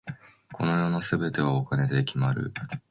[0.53, 2.51] この世の全てはお金で決まる。